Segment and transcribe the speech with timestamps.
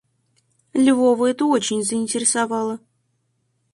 [0.73, 2.79] Львова это очень заинтересовало.